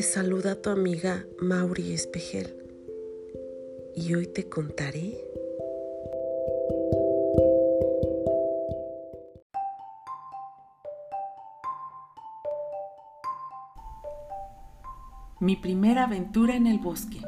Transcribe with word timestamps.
Te 0.00 0.06
saluda 0.06 0.54
tu 0.54 0.70
amiga 0.70 1.26
Mauri 1.42 1.92
Espejel 1.92 2.56
y 3.94 4.14
hoy 4.14 4.26
te 4.28 4.48
contaré 4.48 5.22
Mi 15.38 15.56
primera 15.56 16.04
aventura 16.04 16.56
en 16.56 16.66
el 16.66 16.78
bosque. 16.78 17.20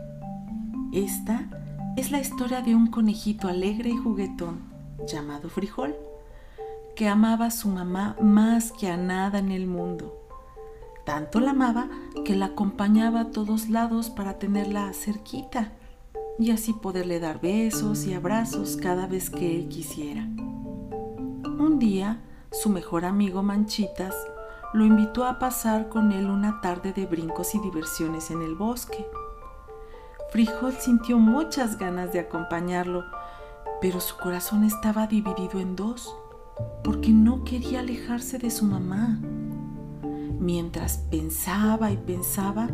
Esta 0.94 1.50
es 1.98 2.10
la 2.10 2.20
historia 2.20 2.62
de 2.62 2.74
un 2.74 2.86
conejito 2.86 3.48
alegre 3.48 3.90
y 3.90 3.98
juguetón 3.98 4.62
llamado 5.06 5.50
Frijol, 5.50 5.94
que 6.96 7.06
amaba 7.06 7.44
a 7.44 7.50
su 7.50 7.68
mamá 7.68 8.16
más 8.22 8.72
que 8.72 8.88
a 8.88 8.96
nada 8.96 9.40
en 9.40 9.50
el 9.50 9.66
mundo. 9.66 10.21
Tanto 11.04 11.40
la 11.40 11.50
amaba 11.50 11.88
que 12.24 12.36
la 12.36 12.46
acompañaba 12.46 13.20
a 13.20 13.30
todos 13.30 13.68
lados 13.68 14.10
para 14.10 14.38
tenerla 14.38 14.92
cerquita 14.92 15.72
y 16.38 16.50
así 16.50 16.72
poderle 16.72 17.20
dar 17.20 17.40
besos 17.40 18.06
y 18.06 18.14
abrazos 18.14 18.76
cada 18.76 19.06
vez 19.06 19.28
que 19.30 19.56
él 19.56 19.68
quisiera. 19.68 20.22
Un 20.22 21.78
día, 21.78 22.20
su 22.50 22.68
mejor 22.68 23.04
amigo 23.04 23.42
Manchitas 23.42 24.14
lo 24.72 24.84
invitó 24.84 25.24
a 25.24 25.38
pasar 25.38 25.88
con 25.88 26.12
él 26.12 26.30
una 26.30 26.60
tarde 26.60 26.92
de 26.92 27.06
brincos 27.06 27.54
y 27.54 27.58
diversiones 27.58 28.30
en 28.30 28.42
el 28.42 28.54
bosque. 28.54 29.06
Frijol 30.30 30.72
sintió 30.72 31.18
muchas 31.18 31.78
ganas 31.78 32.12
de 32.12 32.20
acompañarlo, 32.20 33.04
pero 33.80 34.00
su 34.00 34.16
corazón 34.16 34.64
estaba 34.64 35.06
dividido 35.06 35.60
en 35.60 35.76
dos, 35.76 36.16
porque 36.82 37.10
no 37.10 37.44
quería 37.44 37.80
alejarse 37.80 38.38
de 38.38 38.50
su 38.50 38.64
mamá. 38.64 39.18
Mientras 40.42 40.98
pensaba 41.08 41.92
y 41.92 41.96
pensaba, 41.96 42.68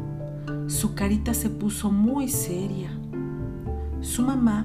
su 0.68 0.94
carita 0.94 1.34
se 1.34 1.50
puso 1.50 1.92
muy 1.92 2.28
seria. 2.28 2.90
Su 4.00 4.22
mamá, 4.22 4.64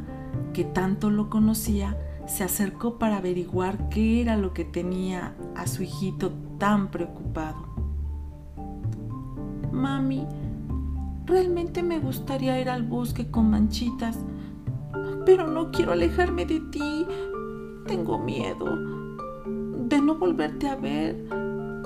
que 0.53 0.63
tanto 0.63 1.09
lo 1.09 1.29
conocía, 1.29 1.97
se 2.27 2.45
acercó 2.45 2.97
para 2.99 3.17
averiguar 3.17 3.89
qué 3.89 4.21
era 4.21 4.37
lo 4.37 4.53
que 4.53 4.63
tenía 4.63 5.35
a 5.53 5.67
su 5.67 5.83
hijito 5.83 6.31
tan 6.59 6.91
preocupado. 6.91 7.57
Mami, 9.73 10.25
realmente 11.25 11.83
me 11.83 11.99
gustaría 11.99 12.61
ir 12.61 12.69
al 12.69 12.83
bosque 12.83 13.29
con 13.29 13.49
manchitas, 13.49 14.17
pero 15.25 15.47
no 15.47 15.71
quiero 15.71 15.91
alejarme 15.91 16.45
de 16.45 16.61
ti. 16.61 17.05
Tengo 17.85 18.17
miedo 18.17 18.77
de 19.89 19.99
no 19.99 20.15
volverte 20.15 20.69
a 20.69 20.77
ver. 20.77 21.42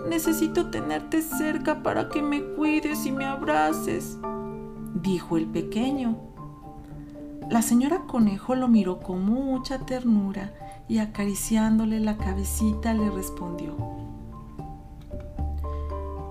Necesito 0.09 0.69
tenerte 0.69 1.21
cerca 1.21 1.83
para 1.83 2.09
que 2.09 2.21
me 2.21 2.41
cuides 2.41 3.05
y 3.05 3.11
me 3.11 3.25
abraces, 3.25 4.17
dijo 4.95 5.37
el 5.37 5.47
pequeño. 5.47 6.17
La 7.49 7.61
señora 7.61 8.03
Conejo 8.07 8.55
lo 8.55 8.67
miró 8.67 8.99
con 8.99 9.23
mucha 9.23 9.79
ternura 9.79 10.53
y 10.87 10.99
acariciándole 10.99 11.99
la 11.99 12.17
cabecita 12.17 12.93
le 12.93 13.09
respondió, 13.09 13.75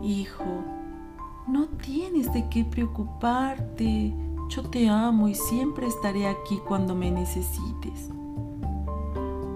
Hijo, 0.03 0.45
no 1.47 1.67
tienes 1.67 2.33
de 2.33 2.49
qué 2.49 2.65
preocuparte. 2.65 4.15
Yo 4.49 4.63
te 4.63 4.89
amo 4.89 5.29
y 5.29 5.35
siempre 5.35 5.87
estaré 5.87 6.29
aquí 6.29 6.61
cuando 6.67 6.95
me 6.95 7.11
necesites. 7.11 8.11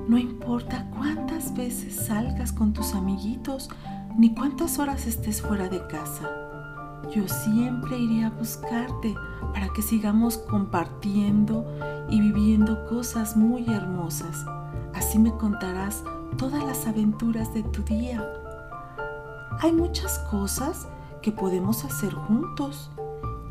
No 0.09 0.19
importa 0.19 0.91
cuántas 0.97 1.55
veces 1.55 1.95
salgas 1.95 2.53
con 2.53 2.73
tus 2.73 2.95
amiguitos 2.95 3.71
ni 4.21 4.35
cuántas 4.35 4.79
horas 4.79 5.07
estés 5.07 5.41
fuera 5.41 5.71
de 5.71 5.87
casa. 5.87 6.29
Yo 7.11 7.27
siempre 7.27 7.99
iré 7.99 8.27
a 8.27 8.29
buscarte 8.29 9.15
para 9.55 9.71
que 9.73 9.81
sigamos 9.81 10.37
compartiendo 10.37 11.65
y 12.11 12.21
viviendo 12.21 12.85
cosas 12.85 13.35
muy 13.35 13.67
hermosas. 13.73 14.45
Así 14.93 15.19
me 15.19 15.35
contarás 15.39 16.05
todas 16.37 16.63
las 16.65 16.87
aventuras 16.87 17.55
de 17.55 17.63
tu 17.63 17.83
día. 17.83 18.23
Hay 19.59 19.73
muchas 19.73 20.19
cosas 20.31 20.87
que 21.23 21.33
podemos 21.33 21.87
hacer 21.87 22.13
juntos 22.13 22.91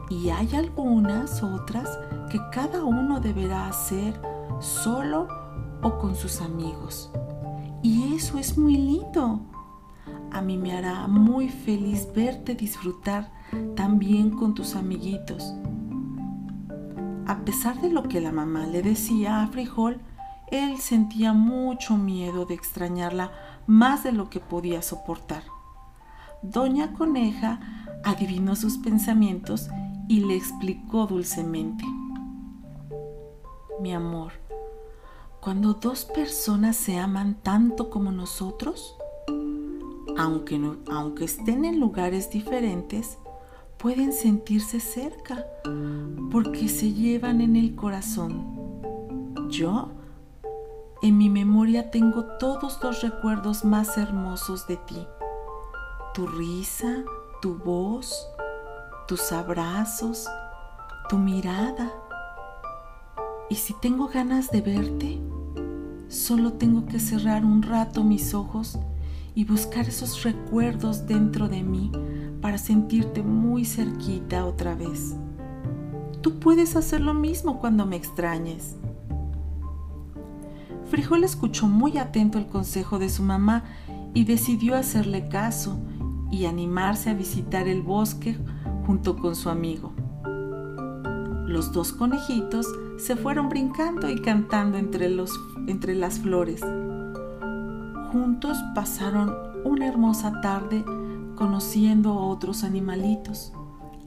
y 0.07 0.29
hay 0.29 0.53
algunas 0.53 1.41
otras 1.41 1.97
que 2.29 2.39
cada 2.51 2.83
uno 2.83 3.19
deberá 3.19 3.67
hacer 3.69 4.21
solo 4.59 5.29
o 5.81 5.97
con 5.97 6.13
sus 6.13 6.41
amigos. 6.41 7.09
Y 7.81 8.13
eso 8.13 8.37
es 8.37 8.55
muy 8.55 8.77
lindo. 8.77 9.41
A 10.31 10.41
mí 10.41 10.57
me 10.57 10.73
hará 10.73 11.07
muy 11.07 11.49
feliz 11.49 12.07
verte 12.15 12.55
disfrutar 12.55 13.31
también 13.75 14.29
con 14.31 14.53
tus 14.53 14.75
amiguitos. 14.75 15.53
A 17.25 17.39
pesar 17.45 17.79
de 17.81 17.89
lo 17.89 18.03
que 18.03 18.21
la 18.21 18.31
mamá 18.31 18.65
le 18.65 18.81
decía 18.81 19.41
a 19.41 19.47
Frijol, 19.47 20.01
él 20.51 20.79
sentía 20.79 21.33
mucho 21.33 21.95
miedo 21.97 22.45
de 22.45 22.55
extrañarla 22.55 23.31
más 23.67 24.03
de 24.03 24.11
lo 24.11 24.29
que 24.29 24.39
podía 24.39 24.81
soportar. 24.81 25.43
Doña 26.41 26.93
Coneja 26.93 27.59
adivinó 28.03 28.55
sus 28.55 28.77
pensamientos 28.77 29.69
y 30.07 30.21
le 30.21 30.35
explicó 30.35 31.05
dulcemente. 31.05 31.85
Mi 33.79 33.93
amor, 33.93 34.33
cuando 35.39 35.73
dos 35.73 36.05
personas 36.05 36.75
se 36.75 36.97
aman 36.97 37.35
tanto 37.35 37.89
como 37.89 38.11
nosotros, 38.11 38.97
aunque, 40.17 40.59
aunque 40.91 41.25
estén 41.25 41.65
en 41.65 41.79
lugares 41.79 42.29
diferentes, 42.29 43.17
pueden 43.77 44.11
sentirse 44.11 44.79
cerca 44.79 45.45
porque 46.31 46.67
se 46.67 46.93
llevan 46.93 47.41
en 47.41 47.55
el 47.55 47.75
corazón. 47.75 48.59
Yo, 49.49 49.89
en 51.01 51.17
mi 51.17 51.29
memoria 51.29 51.91
tengo 51.91 52.25
todos 52.39 52.79
los 52.83 53.01
recuerdos 53.01 53.63
más 53.63 53.97
hermosos 53.97 54.67
de 54.67 54.77
ti. 54.77 55.07
Tu 56.13 56.27
risa, 56.27 57.03
tu 57.41 57.55
voz, 57.55 58.27
tus 59.07 59.31
abrazos, 59.31 60.27
tu 61.07 61.17
mirada. 61.17 61.91
Y 63.49 63.55
si 63.55 63.73
tengo 63.73 64.07
ganas 64.07 64.51
de 64.51 64.61
verte, 64.61 65.21
solo 66.09 66.53
tengo 66.53 66.85
que 66.85 66.99
cerrar 66.99 67.45
un 67.45 67.63
rato 67.63 68.03
mis 68.03 68.33
ojos 68.33 68.77
y 69.39 69.45
buscar 69.45 69.87
esos 69.87 70.21
recuerdos 70.23 71.07
dentro 71.07 71.47
de 71.47 71.63
mí 71.63 71.93
para 72.41 72.57
sentirte 72.57 73.23
muy 73.23 73.63
cerquita 73.63 74.45
otra 74.45 74.75
vez. 74.75 75.15
Tú 76.19 76.39
puedes 76.39 76.75
hacer 76.75 76.99
lo 76.99 77.13
mismo 77.13 77.57
cuando 77.57 77.85
me 77.85 77.95
extrañes. 77.95 78.75
Frijol 80.89 81.23
escuchó 81.23 81.69
muy 81.69 81.97
atento 81.97 82.37
el 82.37 82.47
consejo 82.47 82.99
de 82.99 83.07
su 83.07 83.23
mamá 83.23 83.63
y 84.13 84.25
decidió 84.25 84.75
hacerle 84.75 85.29
caso 85.29 85.79
y 86.29 86.43
animarse 86.43 87.09
a 87.09 87.13
visitar 87.13 87.69
el 87.69 87.81
bosque 87.81 88.35
junto 88.85 89.15
con 89.15 89.37
su 89.37 89.49
amigo. 89.49 89.93
Los 91.47 91.71
dos 91.71 91.93
conejitos 91.93 92.67
se 92.97 93.15
fueron 93.15 93.47
brincando 93.47 94.09
y 94.09 94.21
cantando 94.21 94.77
entre, 94.77 95.07
los, 95.07 95.31
entre 95.65 95.95
las 95.95 96.19
flores. 96.19 96.59
Juntos 98.11 98.57
pasaron 98.73 99.35
una 99.65 99.87
hermosa 99.87 100.41
tarde 100.41 100.83
conociendo 101.35 102.13
a 102.13 102.25
otros 102.25 102.63
animalitos, 102.63 103.53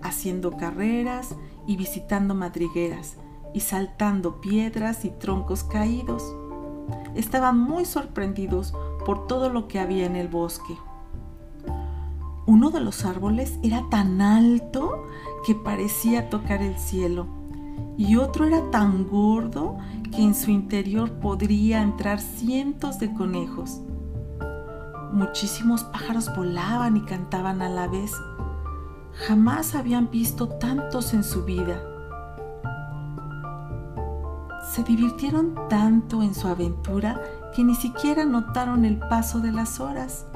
haciendo 0.03 0.57
carreras 0.57 1.37
y 1.69 1.77
visitando 1.77 2.35
madrigueras 2.35 3.17
y 3.55 3.61
saltando 3.61 4.41
piedras 4.41 5.05
y 5.05 5.11
troncos 5.11 5.63
caídos. 5.63 6.35
Estaban 7.15 7.61
muy 7.61 7.85
sorprendidos 7.85 8.75
por 9.07 9.29
todo 9.29 9.51
lo 9.51 9.69
que 9.69 9.79
había 9.79 10.05
en 10.07 10.17
el 10.17 10.27
bosque. 10.27 10.77
Uno 12.45 12.71
de 12.71 12.81
los 12.81 13.05
árboles 13.05 13.61
era 13.63 13.85
tan 13.89 14.21
alto 14.21 15.07
que 15.47 15.55
parecía 15.55 16.29
tocar 16.29 16.61
el 16.61 16.77
cielo 16.77 17.29
y 17.97 18.17
otro 18.17 18.47
era 18.47 18.69
tan 18.73 19.07
gordo 19.07 19.79
que 20.11 20.23
en 20.23 20.35
su 20.35 20.51
interior 20.51 21.13
podría 21.21 21.83
entrar 21.83 22.21
cientos 22.21 22.99
de 22.99 23.13
conejos. 23.15 23.81
Muchísimos 25.13 25.85
pájaros 25.85 26.35
volaban 26.35 26.97
y 26.97 27.03
cantaban 27.03 27.61
a 27.61 27.69
la 27.69 27.87
vez. 27.87 28.13
Jamás 29.27 29.75
habían 29.75 30.11
visto 30.11 30.49
tantos 30.49 31.13
en 31.13 31.23
su 31.23 31.45
vida. 31.45 31.83
Se 34.71 34.83
divirtieron 34.83 35.55
tanto 35.69 36.23
en 36.23 36.35
su 36.35 36.49
aventura 36.49 37.21
que 37.55 37.63
ni 37.63 37.75
siquiera 37.75 38.25
notaron 38.25 38.87
el 38.87 38.99
paso 38.99 39.41
de 39.41 39.53
las 39.53 39.81
horas. 39.81 40.27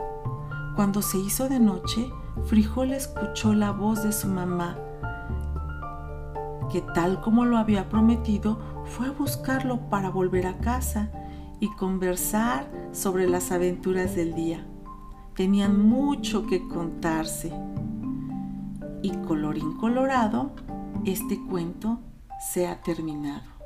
Cuando 0.74 1.00
se 1.00 1.16
hizo 1.16 1.48
de 1.48 1.58
noche, 1.58 2.12
Frijol 2.44 2.92
escuchó 2.92 3.54
la 3.54 3.70
voz 3.70 4.02
de 4.02 4.12
su 4.12 4.28
mamá, 4.28 4.76
que 6.70 6.82
tal 6.82 7.22
como 7.22 7.46
lo 7.46 7.56
había 7.56 7.88
prometido, 7.88 8.58
fue 8.84 9.06
a 9.06 9.12
buscarlo 9.12 9.88
para 9.88 10.10
volver 10.10 10.46
a 10.46 10.58
casa 10.58 11.10
y 11.60 11.68
conversar 11.70 12.70
sobre 12.92 13.28
las 13.28 13.52
aventuras 13.52 14.14
del 14.14 14.34
día. 14.34 14.66
Tenían 15.34 15.88
mucho 15.88 16.46
que 16.46 16.66
contarse. 16.66 17.52
Y 19.02 19.10
colorín 19.26 19.76
colorado, 19.76 20.52
este 21.04 21.40
cuento 21.48 22.00
se 22.52 22.66
ha 22.66 22.80
terminado. 22.80 23.56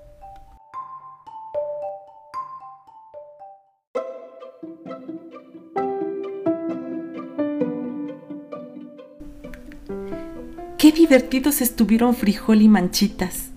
Qué 10.80 10.92
divertidos 10.92 11.60
estuvieron 11.60 12.14
frijol 12.14 12.62
y 12.62 12.68
manchitas. 12.68 13.49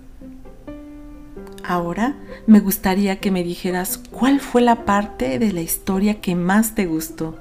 Ahora 1.63 2.15
me 2.45 2.59
gustaría 2.59 3.19
que 3.19 3.31
me 3.31 3.43
dijeras 3.43 3.97
cuál 3.97 4.41
fue 4.41 4.61
la 4.61 4.83
parte 4.85 5.39
de 5.39 5.53
la 5.53 5.61
historia 5.61 6.19
que 6.19 6.35
más 6.35 6.75
te 6.75 6.85
gustó. 6.85 7.39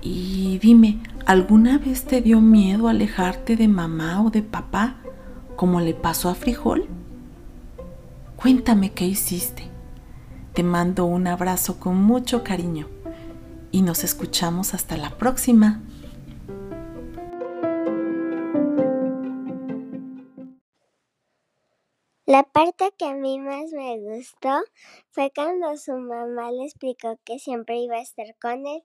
Y 0.00 0.58
dime, 0.58 1.00
¿alguna 1.26 1.78
vez 1.78 2.04
te 2.04 2.22
dio 2.22 2.40
miedo 2.40 2.88
alejarte 2.88 3.56
de 3.56 3.68
mamá 3.68 4.22
o 4.22 4.30
de 4.30 4.42
papá, 4.42 4.96
como 5.56 5.80
le 5.80 5.92
pasó 5.92 6.30
a 6.30 6.34
Frijol? 6.34 6.86
Cuéntame 8.36 8.92
qué 8.92 9.04
hiciste. 9.04 9.64
Te 10.54 10.62
mando 10.62 11.04
un 11.04 11.26
abrazo 11.26 11.78
con 11.78 12.02
mucho 12.02 12.44
cariño 12.44 12.88
y 13.72 13.82
nos 13.82 14.04
escuchamos 14.04 14.72
hasta 14.72 14.96
la 14.96 15.10
próxima. 15.10 15.82
La 22.28 22.44
parte 22.44 22.92
que 22.96 23.06
a 23.06 23.14
mí 23.14 23.40
más 23.40 23.72
me 23.72 23.98
gustó 23.98 24.50
fue 25.10 25.32
cuando 25.34 25.76
su 25.76 25.94
mamá 25.96 26.52
le 26.52 26.66
explicó 26.66 27.18
que 27.24 27.40
siempre 27.40 27.78
iba 27.78 27.96
a 27.96 28.02
estar 28.02 28.26
con 28.40 28.64
él. 28.68 28.84